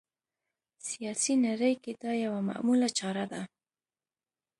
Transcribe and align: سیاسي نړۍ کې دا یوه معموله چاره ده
سیاسي 0.87 1.33
نړۍ 1.47 1.73
کې 1.83 1.91
دا 2.01 2.11
یوه 2.25 2.39
معموله 2.49 2.89
چاره 2.97 3.25
ده 3.31 3.41